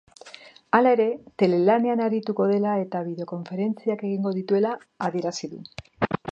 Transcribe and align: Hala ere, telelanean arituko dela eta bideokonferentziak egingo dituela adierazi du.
Hala 0.77 0.93
ere, 0.95 1.05
telelanean 1.41 2.01
arituko 2.07 2.47
dela 2.53 2.73
eta 2.85 3.03
bideokonferentziak 3.11 4.03
egingo 4.09 4.35
dituela 4.41 4.75
adierazi 5.11 5.55
du. 5.57 5.65